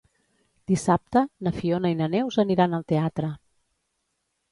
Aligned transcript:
Dissabte 0.69 1.21
na 1.47 1.53
Fiona 1.57 1.91
i 1.93 1.97
na 1.99 2.07
Neus 2.13 2.39
aniran 2.45 2.73
al 2.79 2.87
teatre. 2.93 3.31